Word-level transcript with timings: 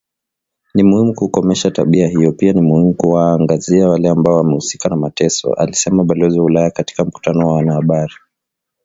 "Ni 0.75 0.83
muhimu 0.83 1.13
kukomesha 1.15 1.71
tabia 1.71 2.07
hiyo 2.07 2.31
pia 2.33 2.53
ni 2.53 2.61
muhimu 2.61 2.93
kuwaangazia 2.93 3.89
wale 3.89 4.09
ambao 4.09 4.35
wamehusika 4.35 4.89
na 4.89 4.95
mateso" 4.95 5.53
alisema 5.53 6.03
Balozi 6.03 6.39
wa 6.39 6.45
ulaya 6.45 6.71
katika 6.71 7.05
mkutano 7.05 7.39
na 7.39 7.47
wanahabari 7.47 8.13